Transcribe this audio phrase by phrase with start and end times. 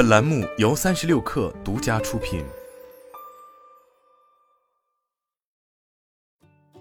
[0.00, 2.42] 本栏目由三十六氪独家出品。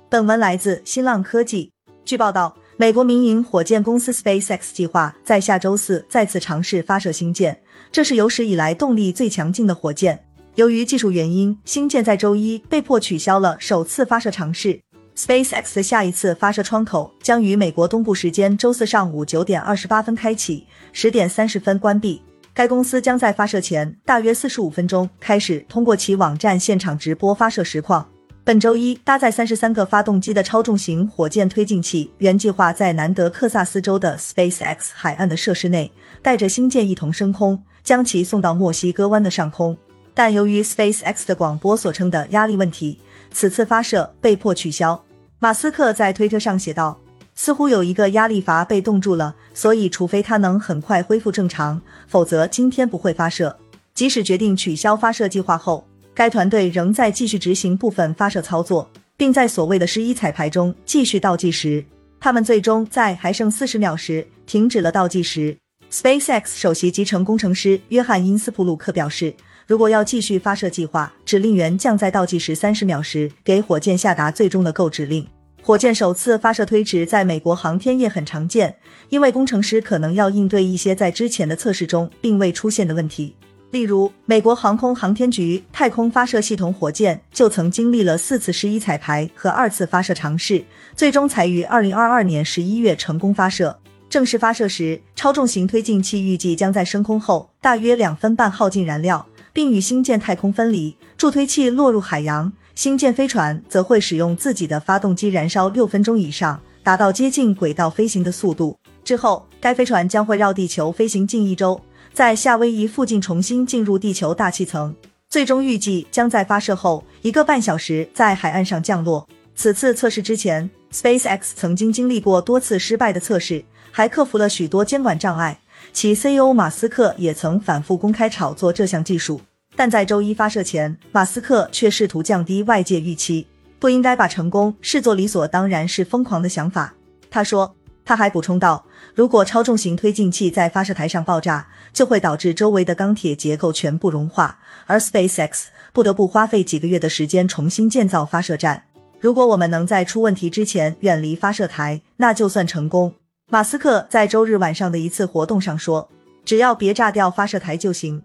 [0.10, 1.74] 本文来自新浪科技。
[2.06, 7.62] 据报道，美国民营火箭公司 SpaceX 计划在下周四再次尝试发射星舰，
[7.92, 10.26] 这是有史以来动力最强劲的火箭。
[10.56, 14.80] 由于技术原因，星舰在周一被迫取消了首次发射尝试。
[15.18, 22.22] SpaceX 的下一次发射窗口将于美国东部时间周四上午九点二十八分开启，十点三十分关闭。
[22.60, 28.06] 该公司将在发射前大约四十五分钟开始通过其网站现场直播发射实况。
[28.44, 35.90] 本周一，搭载三十三个发动机的超重型火箭推进器原计划在南德克萨斯州的 SpaceX 海岸的设施内
[36.22, 39.78] 带着星舰一同升空，将其送到墨西哥湾的上空。
[40.14, 43.00] 但由于 SpaceX 的广播所称的压力问题，
[43.32, 45.02] 此次发射被迫取消。
[45.40, 47.00] 马斯克在推特上写道
[47.42, 53.56] ：“似乎有一个压力阀被冻住了，所以除非它能很快恢复正常，否则今天不会发射。
[53.94, 61.82] 即使决定取消发射计划后，该团队仍在继续执行部分发射操作，并在所谓的十一彩排中继续倒计时。
[62.20, 65.56] 他们最终在还剩四十秒时停止了倒计时。
[65.90, 69.34] ”SpaceX 首席集成工程师约翰因斯普鲁克表示。
[69.66, 75.26] 如果要继续发射计划，指令员将在倒计时三十秒时给火箭下达最终的购指令。
[75.62, 78.76] 火箭首次发射推迟在美国航天业很常见，
[79.10, 83.36] 因为工程师可能要应对一些在之前的测试中并未出现的问题。
[83.72, 90.64] 例如，美国航空航天局太空发射系统火箭就曾经历了四次十一彩排和二次发射尝试，
[90.96, 93.78] 最终才于二零二二年十一月成功发射。
[94.10, 99.24] 正式发射时，超重型推进器预计将在升空后大约两分半耗尽燃料。
[99.52, 102.54] 并与星舰太空分离，助推器落入海洋。
[102.76, 108.78] 星舰飞船则会使用自己的发动机燃烧六分钟以上，达到接近轨道飞行的速度。
[109.04, 111.80] 之后，该飞船将会绕地球飞行近一周，
[112.14, 114.96] 在夏威夷附近重新进入地球大气层，
[115.30, 119.28] 最终预计将在发射后一个半小时在海岸上降落。
[119.56, 125.60] 此次测试之前，SpaceX 曾经经历过多次失败的测试，还克服了许多监管障碍。
[125.92, 129.42] 其 CEO 马斯克也曾反复公开炒作这项技术。
[129.80, 133.48] 但在周一发射前，马斯克却试图降低外界预期，
[133.80, 136.94] 不应该把成功视作理所当然是疯狂的想法。
[137.32, 137.74] 他说，
[138.04, 138.86] 他还补充道，
[139.16, 148.84] 如果超重型推进器在发射台上爆炸，就会导致周围的钢铁结构全部融化，而 SpaceX 不得不花费几个月的时间重新建造发射站。
[149.22, 153.14] 如果我们能在出问题之前远离发射台，那就算成功。
[153.50, 156.10] 马斯克在周日晚上的一次活动上说，
[156.44, 158.22] 只要别炸掉发射台就行。